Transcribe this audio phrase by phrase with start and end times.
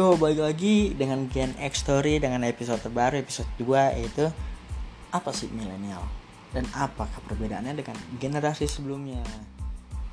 [0.00, 4.32] Yo, balik lagi dengan Gen X Story dengan episode terbaru, episode 2 yaitu
[5.12, 6.00] apa sih milenial?
[6.56, 9.20] Dan apakah perbedaannya dengan generasi sebelumnya?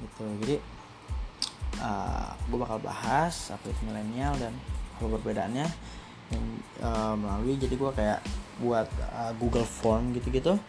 [0.03, 0.55] Gitu jadi
[1.79, 4.51] uh, gue bakal bahas apa itu milenial dan
[4.99, 5.67] apa perbedaannya.
[6.35, 6.43] Dan,
[6.83, 8.19] uh, melalui jadi gue kayak
[8.59, 10.59] buat uh, Google Form gitu-gitu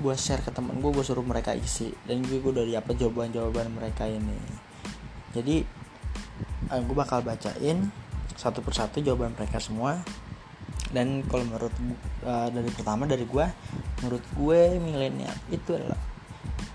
[0.00, 1.92] gue share ke temen gue gue suruh mereka isi.
[2.08, 4.40] Dan gue gue dari apa jawaban-jawaban mereka ini.
[5.36, 5.60] Jadi
[6.72, 7.92] uh, gue bakal bacain
[8.34, 10.02] satu persatu jawaban mereka semua.
[10.94, 11.74] Dan kalau menurut
[12.22, 13.46] uh, dari pertama dari gue
[14.02, 15.98] menurut gue milenial itu adalah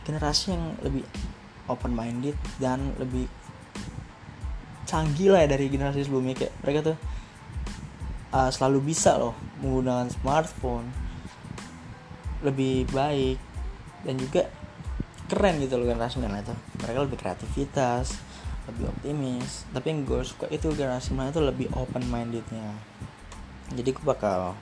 [0.03, 1.07] generasi yang lebih
[1.71, 3.29] open minded dan lebih
[4.89, 6.35] canggih lah ya dari generasi sebelumnya.
[6.35, 6.97] Kayak mereka tuh
[8.35, 10.87] uh, selalu bisa loh menggunakan smartphone
[12.43, 13.37] lebih baik
[14.03, 14.47] dan juga
[15.29, 16.55] keren gitu loh generasi milenial itu.
[16.83, 18.17] Mereka lebih kreativitas
[18.69, 19.65] lebih optimis.
[19.73, 22.77] Tapi yang gue suka itu generasi milenial itu lebih open mindednya
[23.73, 24.57] jadi gue bakal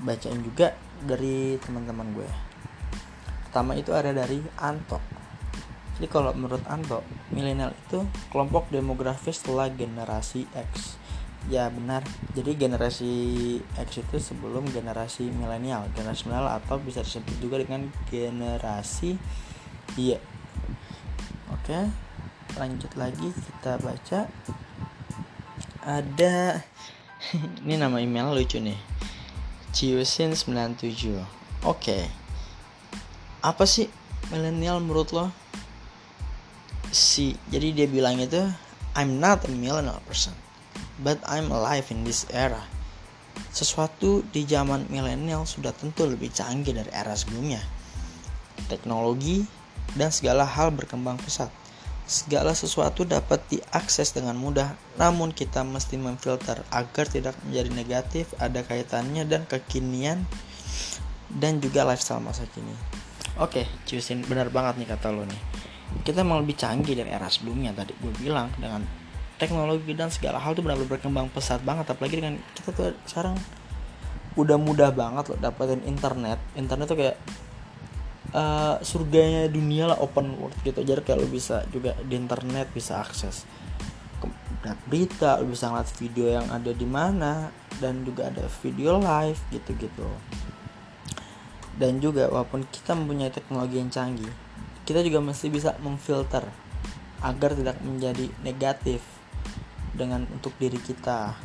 [0.00, 0.72] bacain juga
[1.04, 2.30] dari teman-teman gue
[3.48, 5.00] pertama itu ada dari Anto.
[5.96, 7.02] Jadi kalau menurut Anto
[7.32, 11.00] milenial itu kelompok demografis setelah generasi X.
[11.48, 12.04] Ya benar.
[12.36, 13.12] Jadi generasi
[13.74, 15.88] X itu sebelum generasi milenial.
[15.96, 19.16] Generasi milenial atau bisa disebut juga dengan generasi
[19.96, 20.20] Y.
[21.50, 22.07] Oke
[22.58, 24.26] lanjut lagi kita baca
[25.86, 26.60] ada
[27.64, 28.76] ini nama email lucu nih
[29.70, 31.22] Ciusin 97
[31.64, 31.98] oke
[33.46, 33.86] apa sih
[34.34, 35.30] milenial menurut lo
[36.90, 38.42] si jadi dia bilang itu
[38.98, 40.34] I'm not a millennial person
[40.98, 42.60] but I'm alive in this era.
[43.54, 47.62] Sesuatu di zaman milenial sudah tentu lebih canggih dari era sebelumnya.
[48.66, 49.46] Teknologi
[49.94, 51.48] dan segala hal berkembang pesat.
[52.08, 58.64] Segala sesuatu dapat diakses dengan mudah, namun kita mesti memfilter agar tidak menjadi negatif, ada
[58.64, 60.24] kaitannya dan kekinian
[61.28, 62.72] dan juga lifestyle masa kini.
[63.36, 65.42] Oke, Cusin benar banget nih kata lo nih.
[66.00, 68.88] Kita mau lebih canggih dari era sebelumnya tadi gue bilang dengan
[69.36, 73.38] teknologi dan segala hal tuh benar-benar berkembang pesat banget apalagi dengan kita tuh sekarang
[74.34, 77.16] udah mudah banget loh dapetin internet internet tuh kayak
[78.32, 80.80] uh, surganya dunia lah open world gitu.
[80.82, 83.48] Jadi kayak lo bisa juga di internet bisa akses
[84.90, 90.08] berita lo bisa ngeliat video yang ada di mana dan juga ada video live gitu-gitu.
[91.78, 94.32] Dan juga walaupun kita mempunyai teknologi yang canggih
[94.88, 96.48] kita juga mesti bisa memfilter
[97.20, 99.04] agar tidak menjadi negatif
[99.92, 101.36] dengan untuk diri kita.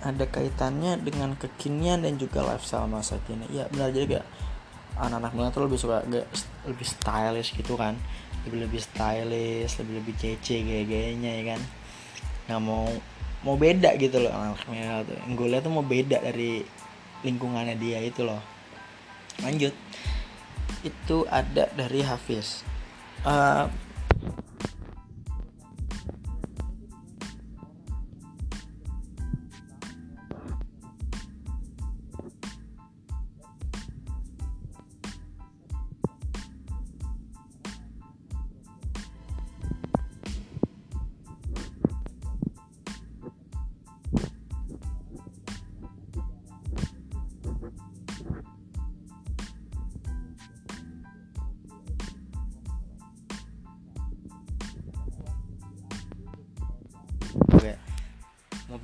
[0.00, 3.44] Ada kaitannya dengan kekinian dan juga lifestyle masa kini.
[3.52, 4.24] Ya benar kayak
[4.98, 6.26] anak-anak muda tuh lebih suka gak,
[6.66, 7.98] lebih stylish gitu kan.
[8.46, 11.60] Lebih lebih stylish lebih lebih kece gaya-gayanya ya kan.
[12.48, 12.86] Nggak mau
[13.44, 15.16] mau beda gitu loh anak-anaknya tuh.
[15.26, 16.52] Yang gue lihat tuh mau beda dari
[17.24, 18.40] lingkungannya dia itu loh.
[19.42, 19.74] Lanjut.
[20.84, 22.62] Itu ada dari Hafiz.
[23.24, 23.68] Uh,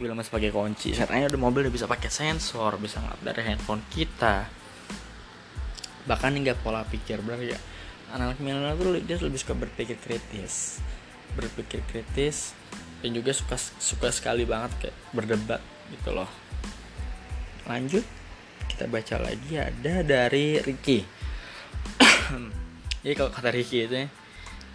[0.08, 0.96] masih pakai kunci.
[0.96, 4.48] Sekarang udah mobil udah bisa pakai sensor bisa ngeliat dari handphone kita.
[6.08, 7.60] Bahkan hingga pola pikir benar ya.
[8.16, 10.80] Anak-anak milenial tuh dia lebih suka berpikir kritis.
[11.36, 12.56] Berpikir kritis
[13.04, 15.60] dan juga suka suka sekali banget kayak berdebat
[15.92, 16.28] gitu loh.
[17.68, 18.02] Lanjut
[18.72, 21.04] kita baca lagi ada dari Ricky.
[23.04, 24.08] Jadi kalau kata Ricky itu ya,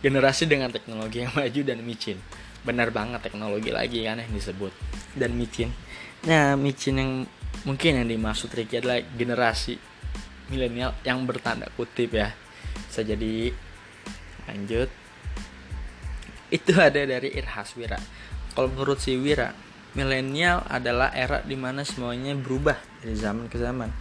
[0.06, 2.22] generasi dengan teknologi yang maju dan micin
[2.66, 4.74] benar banget teknologi lagi kan yang disebut
[5.14, 5.70] dan micin.
[6.26, 7.12] Nah micin yang
[7.64, 9.78] mungkin yang dimaksud Ricky adalah generasi
[10.50, 12.34] milenial yang bertanda kutip ya.
[12.90, 13.54] Bisa jadi
[14.50, 14.90] lanjut.
[16.50, 18.02] Itu ada dari Irhas Wira.
[18.58, 19.54] Kalau menurut si Wira
[19.94, 22.76] milenial adalah era di mana semuanya berubah
[23.06, 23.94] dari zaman ke zaman.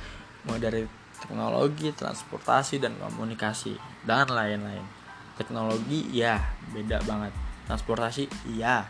[0.48, 0.82] Mulai dari
[1.20, 3.76] teknologi transportasi dan komunikasi
[4.08, 4.84] dan lain-lain.
[5.36, 6.38] Teknologi ya
[6.72, 8.28] beda banget transportasi?
[8.54, 8.88] Iya.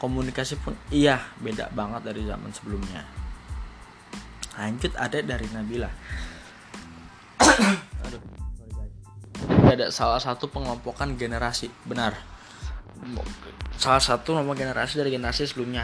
[0.00, 0.74] Komunikasi pun?
[0.90, 1.20] Iya.
[1.40, 3.04] Beda banget dari zaman sebelumnya.
[4.54, 5.90] Lanjut ada dari Nabila.
[9.64, 11.66] Ada salah satu pengelompokan generasi.
[11.82, 12.14] Benar.
[13.74, 15.82] Salah satu nomor generasi dari generasi sebelumnya.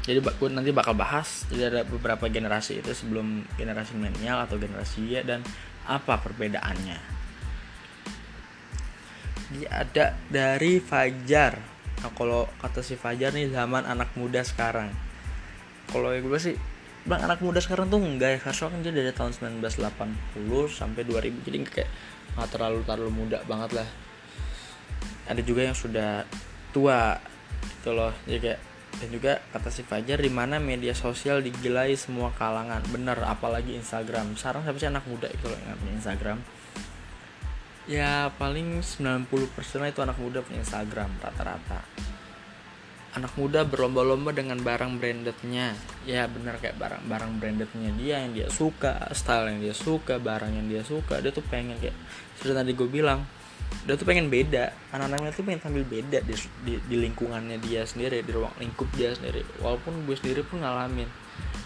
[0.00, 1.44] Jadi gue nanti bakal bahas.
[1.52, 5.44] Jadi ada beberapa generasi itu sebelum generasi milenial atau generasi Y dan
[5.84, 7.19] apa perbedaannya
[9.66, 11.58] ada dari Fajar.
[12.00, 14.90] Nah kalau kata si Fajar nih zaman anak muda sekarang.
[15.90, 16.54] Kalau gue sih
[17.02, 19.32] bilang anak muda sekarang tuh enggak ya karena kan dia dari tahun
[19.64, 19.88] 1980
[20.68, 21.90] sampai 2000 jadi kayak
[22.36, 23.88] nggak terlalu terlalu muda banget lah.
[25.26, 26.22] Ada juga yang sudah
[26.70, 27.18] tua
[27.80, 28.14] gitu loh.
[28.30, 28.60] Jadi kayak
[28.90, 32.82] dan juga kata si Fajar di mana media sosial digilai semua kalangan.
[32.90, 34.38] Bener apalagi Instagram.
[34.38, 36.38] Sekarang siapa sih anak muda itu loh yang punya Instagram
[37.90, 39.26] ya paling 90%
[39.90, 41.82] itu anak muda punya Instagram rata-rata.
[43.18, 45.74] Anak muda berlomba-lomba dengan barang brandednya.
[46.06, 50.70] Ya bener kayak barang-barang brandednya dia yang dia suka style yang dia suka barang yang
[50.70, 51.98] dia suka dia tuh pengen kayak
[52.38, 53.26] sudah tadi gue bilang
[53.82, 54.70] dia tuh pengen beda.
[54.94, 59.10] Anak-anaknya tuh pengen tampil beda di, di, di lingkungannya dia sendiri di ruang lingkup dia
[59.10, 59.42] sendiri.
[59.58, 61.10] Walaupun gue sendiri pun ngalamin.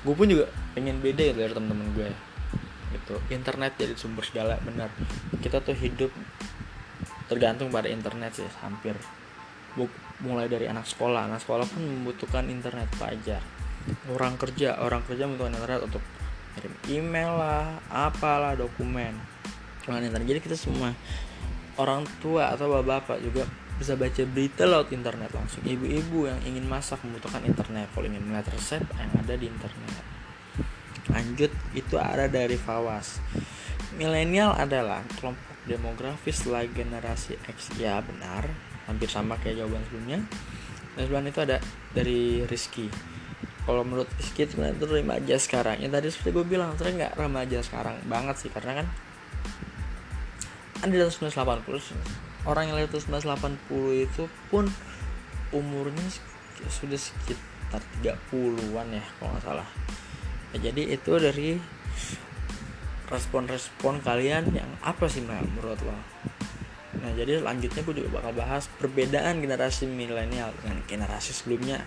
[0.01, 2.09] Gue pun juga pengen beda ya dari temen-temen gue
[2.95, 3.19] gitu.
[3.35, 4.89] Internet jadi sumber segala benar.
[5.43, 6.15] Kita tuh hidup
[7.27, 8.95] tergantung pada internet sih hampir.
[10.23, 11.27] Mulai dari anak sekolah.
[11.27, 13.43] Anak sekolah pun membutuhkan internet pelajar.
[14.09, 16.03] Orang kerja orang kerja membutuhkan internet untuk
[16.55, 19.19] kirim email lah apalah dokumen.
[19.83, 20.27] Dengan internet.
[20.39, 20.95] Jadi kita semua
[21.77, 23.45] orang tua atau bapak-bapak juga
[23.75, 25.67] bisa baca berita lewat internet langsung.
[25.67, 27.91] Ibu-ibu yang ingin masak membutuhkan internet.
[27.91, 30.14] Kalau ingin melihat resep yang ada di internet
[31.15, 33.23] lanjut itu ada dari Fawas.
[33.95, 37.79] Milenial adalah kelompok demografis setelah generasi X.
[37.79, 38.51] Ya benar.
[38.91, 40.19] Hampir sama kayak jawaban sebelumnya.
[40.99, 41.63] Dan sebelum itu ada
[41.95, 42.91] dari Rizky.
[43.65, 45.79] Kalau menurut Rizky sebenarnya itu remaja sekarang.
[45.79, 48.51] Ya tadi seperti gue bilang ternyata nggak remaja sekarang banget sih.
[48.51, 48.87] Karena kan
[50.85, 54.69] tahun 1980 orang yang lahir tahun 1980 itu pun
[55.57, 56.05] umurnya
[56.69, 59.69] sudah sekitar 30-an ya kalau nggak salah
[60.59, 61.59] jadi itu dari
[63.11, 65.97] respon-respon kalian yang apa sih Mel menurut lo?
[67.03, 71.83] Nah jadi selanjutnya gue juga bakal bahas perbedaan generasi milenial dengan generasi sebelumnya.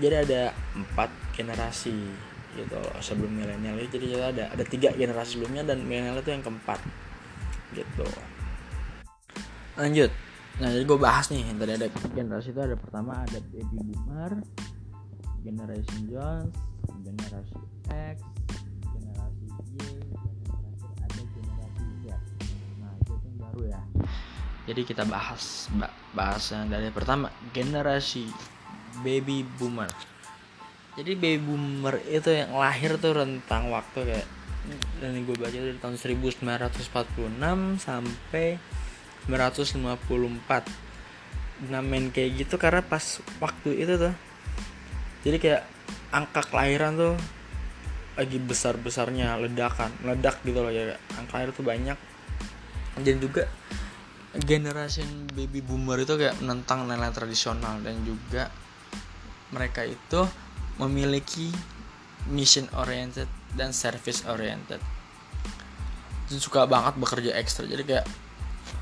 [0.00, 0.42] Jadi ada
[0.74, 1.94] empat generasi
[2.58, 3.78] gitu sebelum milenial.
[3.78, 6.80] Itu jadi ada ada tiga generasi sebelumnya dan milenial itu yang keempat
[7.76, 8.06] gitu.
[9.78, 10.10] Lanjut.
[10.58, 14.42] Nah jadi gue bahas nih tadi ada generasi itu ada pertama ada baby boomer
[15.44, 16.73] generation Jones
[17.04, 17.60] generasi
[17.92, 18.24] X
[18.88, 19.44] generasi
[19.76, 20.24] Y dan
[21.04, 22.16] ada generasi Z.
[22.80, 23.84] Nah itu yang baru ya.
[24.64, 25.68] Jadi kita bahas
[26.16, 28.24] bahas yang dari pertama generasi
[29.04, 29.92] baby boomer.
[30.96, 34.24] Jadi baby boomer itu yang lahir tuh rentang waktu kayak
[34.96, 36.40] dan gue baca dari tahun 1946
[37.84, 38.56] sampai
[39.28, 44.16] 1954 namain kayak gitu karena pas waktu itu tuh
[45.24, 45.62] jadi kayak
[46.14, 47.14] angka kelahiran tuh
[48.14, 50.94] lagi besar besarnya ledakan ledak gitu loh ya.
[51.18, 51.98] Angka lahir tuh banyak.
[53.02, 53.50] Dan juga
[54.38, 55.02] generasi
[55.34, 58.50] baby boomer itu kayak menentang nilai tradisional dan juga
[59.50, 60.22] mereka itu
[60.78, 61.50] memiliki
[62.30, 63.26] mission oriented
[63.58, 64.78] dan service oriented.
[66.30, 67.66] Dan suka banget bekerja ekstra.
[67.66, 68.06] Jadi kayak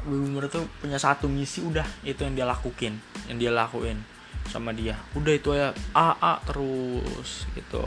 [0.07, 2.99] boomer tuh punya satu misi udah itu yang dia lakuin
[3.31, 4.03] yang dia lakuin
[4.49, 4.99] sama dia.
[5.15, 7.83] Udah itu ya A A terus gitu.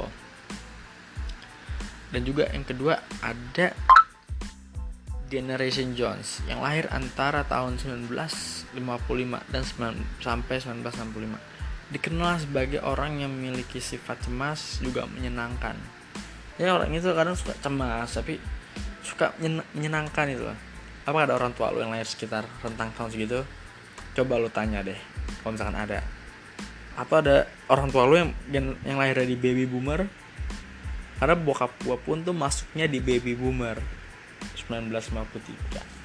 [2.13, 3.75] Dan juga yang kedua ada
[5.25, 8.77] Generation Jones yang lahir antara tahun 1955
[9.49, 15.77] dan 9, sampai 1965 dikenal sebagai orang yang memiliki sifat cemas juga menyenangkan.
[16.55, 18.39] Ya orang itu kadang suka cemas tapi
[19.03, 19.33] suka
[19.75, 20.45] menyenangkan itu.
[21.05, 23.45] Apa ada orang tua lu yang lahir sekitar rentang tahun segitu?
[24.15, 24.97] Coba lu tanya deh
[25.45, 25.99] kalau misalkan ada
[26.95, 28.31] atau ada orang tua lu yang
[28.83, 30.07] yang lahir dari baby boomer?
[31.15, 33.79] Karena bokap gua pun tuh masuknya di baby boomer.
[34.65, 35.95] 1953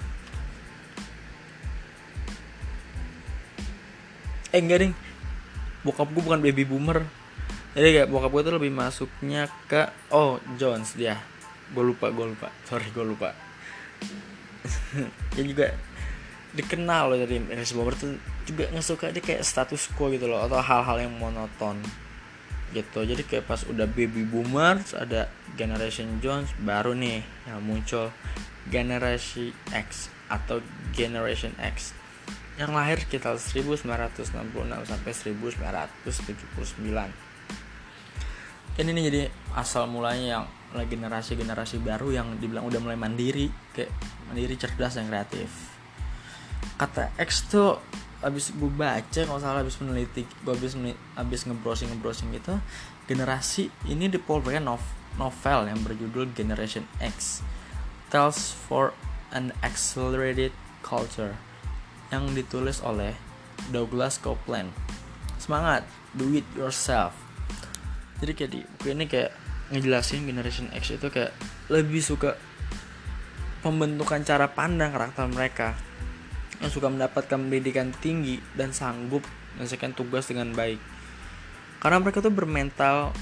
[4.51, 4.95] eh enggak ding.
[5.87, 7.07] Bokap gua bukan baby boomer.
[7.71, 11.23] Jadi kayak bokap gue tuh lebih masuknya ke oh Jones dia.
[11.71, 12.51] Gue lupa gue lupa.
[12.67, 13.31] Sorry gue lupa.
[15.39, 15.71] Dia juga
[16.51, 20.43] dikenal loh dari Harris Bogor tuh juga nggak suka dia kayak status quo gitu loh
[20.43, 21.79] atau hal-hal yang monoton
[22.75, 23.03] gitu.
[23.03, 28.11] Jadi kayak pas udah baby boomers ada generation Jones baru nih yang muncul.
[28.71, 30.63] Generasi X atau
[30.95, 31.97] generation X.
[32.61, 34.37] Yang lahir sekitar 1966
[34.87, 35.13] sampai
[36.07, 37.31] 1979
[38.71, 39.23] kan ini jadi
[39.59, 43.91] asal mulanya yang lagi generasi generasi baru yang dibilang udah mulai mandiri kayak
[44.31, 45.70] mandiri cerdas dan kreatif
[46.81, 47.77] kata X tuh
[48.25, 50.77] abis gue baca kalau salah abis meneliti gue abis
[51.17, 52.57] abis ngebrowsing ngebrowsing gitu
[53.05, 54.81] generasi ini dipolverkan nov
[55.21, 57.45] novel yang berjudul Generation X
[58.09, 58.97] tells for
[59.37, 61.37] an accelerated culture
[62.09, 63.15] yang ditulis oleh
[63.71, 64.75] Douglas Copeland.
[65.39, 67.15] Semangat do it yourself.
[68.19, 69.31] Jadi kayak di buku ini kayak
[69.71, 71.31] ngejelasin Generation X itu kayak
[71.71, 72.35] lebih suka
[73.63, 75.69] pembentukan cara pandang karakter mereka
[76.61, 79.25] yang suka mendapatkan pendidikan tinggi dan sanggup
[79.57, 80.79] menyelesaikan tugas dengan baik.
[81.81, 83.17] Karena mereka tuh bermental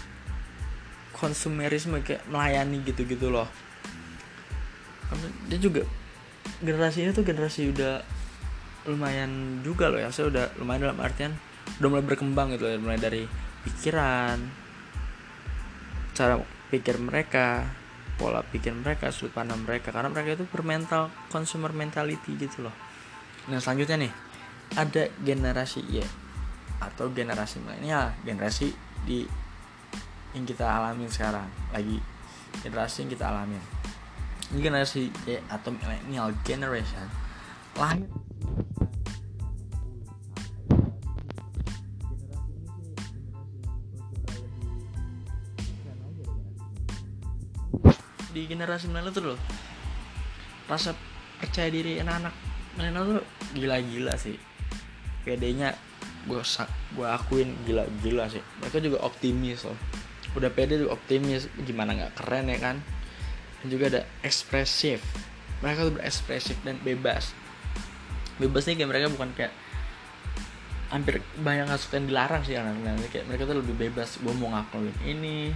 [1.14, 3.46] konsumerisme kayak melayani gitu-gitu loh.
[5.46, 5.86] Dia juga
[6.58, 8.02] generasi ini tuh generasi udah
[8.90, 10.10] lumayan juga loh ya.
[10.10, 11.32] Saya udah lumayan dalam artian
[11.78, 13.22] udah mulai berkembang gitu loh mulai dari
[13.62, 14.40] pikiran
[16.16, 16.40] cara
[16.72, 17.68] pikir mereka
[18.18, 19.94] pola pikir mereka sudut pandang mereka.
[19.94, 22.87] Karena mereka itu bermental consumer mentality gitu loh
[23.48, 24.12] Nah selanjutnya nih
[24.76, 26.04] ada generasi Y
[26.78, 28.70] atau generasi milenial, generasi
[29.08, 29.24] di
[30.36, 31.96] yang kita alami sekarang lagi
[32.60, 33.56] generasi yang kita alami.
[34.52, 37.08] Ini generasi Y atau milenial generation
[37.78, 38.10] lahir
[48.34, 49.40] di generasi milenial itu loh
[50.68, 50.92] rasa
[51.40, 52.34] percaya diri anak-anak
[52.76, 54.36] milenial tuh gila-gila sih.
[55.24, 55.76] PD-nya
[56.28, 56.40] gue
[56.96, 58.42] gue akuin gila-gila sih.
[58.60, 59.78] Mereka juga optimis loh.
[60.36, 62.76] Udah pede juga optimis gimana nggak keren ya kan?
[63.62, 65.00] Dan juga ada ekspresif.
[65.64, 67.32] Mereka tuh berekspresif dan bebas.
[68.38, 69.52] Bebas nih kayak mereka bukan kayak
[70.88, 74.96] hampir banyak kasus yang dilarang sih anak-anak kayak mereka tuh lebih bebas gue mau ngakuin
[75.04, 75.52] ini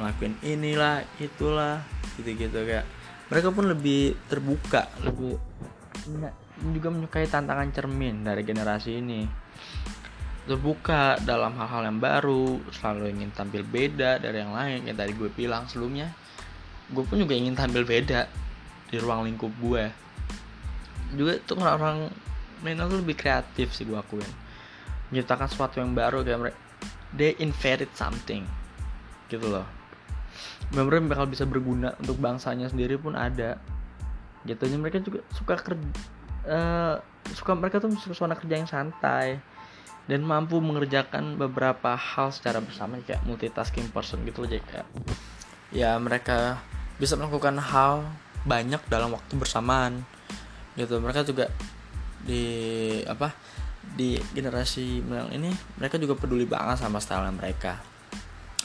[0.00, 1.84] ngelakuin inilah itulah
[2.16, 2.86] gitu-gitu kayak.
[3.28, 5.40] Mereka pun lebih terbuka lebih
[6.70, 9.26] juga menyukai tantangan cermin dari generasi ini.
[10.46, 15.30] Terbuka dalam hal-hal yang baru selalu ingin tampil beda dari yang lain yang tadi gue
[15.34, 16.10] bilang sebelumnya.
[16.90, 18.30] Gue pun juga ingin tampil beda
[18.90, 19.84] di ruang lingkup gue.
[21.18, 22.10] Juga tuh orang
[22.62, 24.26] mental tuh lebih kreatif sih gue akuin.
[25.10, 26.58] Menciptakan sesuatu yang baru kayak mereka
[27.12, 28.44] they invented something
[29.28, 29.68] gitu loh.
[30.72, 33.60] Benar bakal bisa berguna untuk bangsanya sendiri pun ada.
[34.48, 35.60] Gitu mereka juga suka
[36.46, 36.98] uh,
[37.34, 39.38] suka mereka tuh suasana kerja yang santai
[40.10, 44.86] dan mampu mengerjakan beberapa hal secara bersama kayak multitasking person gitu loh kayak
[45.70, 46.58] ya mereka
[46.98, 48.02] bisa melakukan hal
[48.42, 50.02] banyak dalam waktu bersamaan
[50.74, 50.98] gitu.
[50.98, 51.46] Mereka juga
[52.22, 52.44] di
[53.06, 53.34] apa
[53.82, 57.78] di generasi milenial ini mereka juga peduli banget sama style mereka.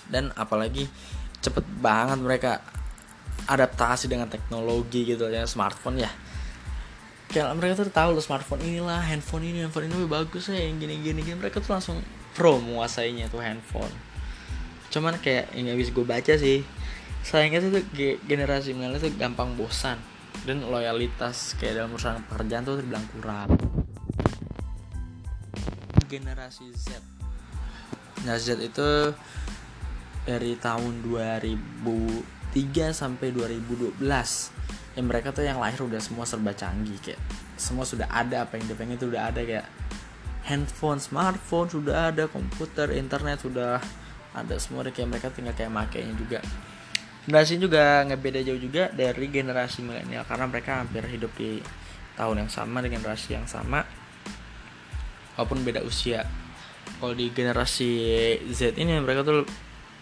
[0.10, 0.90] Dan apalagi
[1.42, 2.52] cepet banget mereka
[3.48, 6.12] adaptasi dengan teknologi gitu ya smartphone ya
[7.28, 10.80] kayak mereka tuh tahu loh smartphone inilah handphone ini handphone ini lebih bagus ya yang
[10.80, 11.36] gini gini gini.
[11.36, 12.00] Mereka tuh langsung
[12.32, 13.92] pro menguasainya tuh handphone.
[14.88, 16.64] Cuman kayak yang gak bisa gue baca sih.
[17.28, 17.84] Sayangnya tuh
[18.24, 20.00] generasi milenial tuh gampang bosan.
[20.48, 23.52] Dan loyalitas kayak dalam urusan pekerjaan tuh terbilang kurang.
[26.08, 27.04] Generasi Z.
[28.24, 29.12] Nah Z itu
[30.24, 34.00] dari tahun 2003 sampai 2012
[34.98, 37.22] ya mereka tuh yang lahir udah semua serba canggih kayak
[37.54, 39.70] semua sudah ada apa yang dia pengen itu udah ada kayak
[40.50, 43.78] handphone smartphone sudah ada komputer internet sudah
[44.34, 46.42] ada semua deh kayak mereka tinggal kayak makainya juga.
[47.30, 51.62] Generasi juga nggak beda jauh juga dari generasi milenial karena mereka hampir hidup di
[52.18, 53.86] tahun yang sama dengan generasi yang sama
[55.38, 56.26] walaupun beda usia.
[56.98, 57.92] Kalau di generasi
[58.50, 59.46] Z ini mereka tuh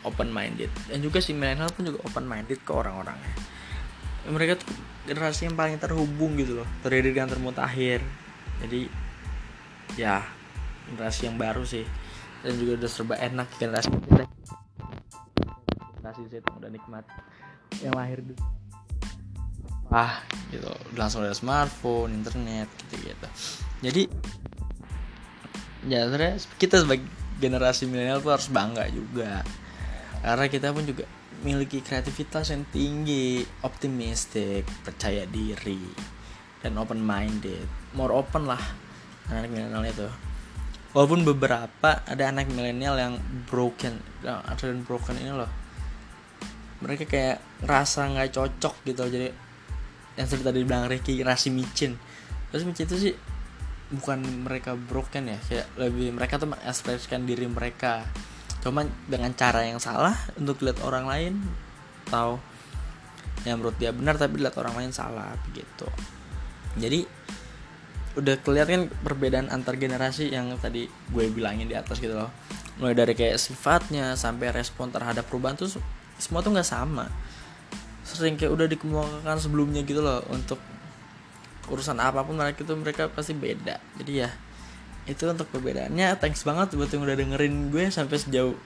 [0.07, 3.54] open minded dan juga si milenial pun juga open minded ke orang-orangnya
[4.29, 4.69] mereka tuh
[5.05, 6.67] generasi yang paling terhubung gitu loh.
[6.81, 8.01] Terdiri dengan termutakhir
[8.65, 8.89] jadi
[9.99, 10.25] ya
[10.89, 11.85] generasi yang baru sih.
[12.45, 14.23] Dan juga udah serba enak generasi kita.
[15.97, 17.05] Generasi Z udah nikmat
[17.81, 18.37] yang lahir dulu.
[19.89, 20.21] Ah
[20.53, 20.69] gitu.
[20.93, 23.29] Langsung ada smartphone internet gitu gitu
[23.85, 24.09] jadi
[25.85, 26.09] ya
[26.57, 27.05] kita sebagai
[27.37, 29.45] generasi milenial tuh harus bangga juga.
[30.25, 31.05] Karena kita pun juga
[31.45, 35.77] memiliki kreativitas yang tinggi, optimistik, percaya diri,
[36.65, 37.69] dan open minded.
[37.93, 38.57] More open lah
[39.29, 40.09] anak milenial itu.
[40.97, 43.13] Walaupun beberapa ada anak milenial yang
[43.45, 45.51] broken, ada yang broken ini loh.
[46.81, 49.29] Mereka kayak rasa nggak cocok gitu jadi
[50.17, 51.93] yang seperti tadi bilang Ricky rasi micin.
[52.49, 53.13] Terus micin itu sih
[53.93, 58.01] bukan mereka broken ya, kayak lebih mereka tuh mengekspresikan diri mereka
[58.65, 61.33] cuman dengan cara yang salah untuk lihat orang lain
[62.09, 62.41] atau
[63.45, 65.85] yang menurut dia benar tapi dilihat orang lain salah begitu.
[66.81, 67.05] Jadi
[68.17, 72.33] udah kelihatan perbedaan antar generasi yang tadi gue bilangin di atas gitu loh.
[72.81, 75.69] Mulai dari kayak sifatnya sampai respon terhadap perubahan tuh
[76.17, 77.05] semua tuh nggak sama.
[78.01, 80.57] Sering kayak udah dikemukakan sebelumnya gitu loh untuk
[81.69, 83.77] urusan apa pun mereka itu mereka pasti beda.
[84.01, 84.29] Jadi ya
[85.05, 88.57] itu untuk perbedaannya thanks banget buat yang udah dengerin gue sampai sejauh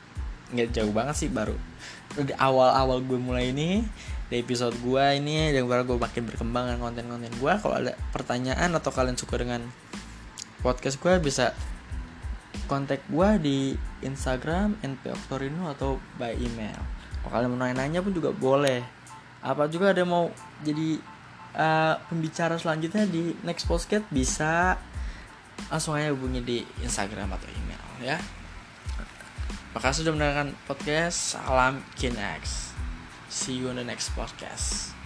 [0.50, 1.54] nggak jauh banget sih baru
[2.16, 3.86] di awal-awal gue mulai ini
[4.30, 8.72] di episode gue ini yang baru gue makin berkembang dengan konten-konten gue kalau ada pertanyaan
[8.74, 9.62] atau kalian suka dengan
[10.66, 11.54] podcast gue bisa
[12.70, 13.58] kontak gue di
[14.06, 16.78] Instagram npoktorino atau by email.
[17.26, 18.86] Kalau kalian mau nanya-nanya pun juga boleh.
[19.42, 20.30] Apa juga ada mau
[20.62, 21.02] jadi
[21.58, 24.06] uh, pembicara selanjutnya di next podcast?
[24.14, 24.78] Bisa
[25.70, 28.18] langsung aja hubungi di Instagram atau email ya
[29.70, 32.74] Makasih sudah mendengarkan podcast Salam Kinex.
[33.30, 34.98] See you on the next podcast.